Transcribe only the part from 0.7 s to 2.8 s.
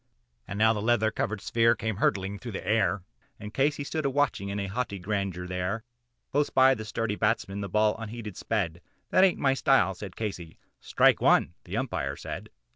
the leather covered sphere came hurtling through the